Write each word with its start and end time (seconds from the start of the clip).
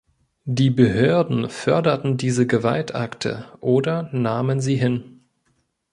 Die 0.47 0.71
Behörden 0.71 1.47
förderten 1.47 2.17
diese 2.17 2.47
Gewaltakte 2.47 3.45
oder 3.59 4.09
nahmen 4.11 4.59
sie 4.59 4.75
hin. 4.75 5.25